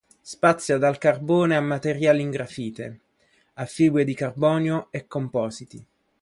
Spazia 0.21 0.79
dal 0.79 0.97
carbone 0.97 1.55
a 1.55 1.61
materiali 1.61 2.23
in 2.23 2.31
grafite, 2.31 3.01
a 3.53 3.65
fibre 3.67 4.03
di 4.03 4.15
carbonio 4.15 4.87
e 4.89 5.05
compositi. 5.05 5.85